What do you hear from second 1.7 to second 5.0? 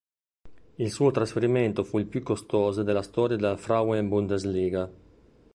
fu il più costoso nella storia della Frauen-Bunbdesliga.